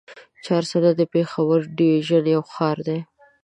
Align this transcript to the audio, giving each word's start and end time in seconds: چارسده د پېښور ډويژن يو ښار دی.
چارسده 0.45 0.91
د 0.99 1.01
پېښور 1.13 1.59
ډويژن 1.77 2.23
يو 2.35 2.41
ښار 2.53 2.77
دی. 2.87 2.99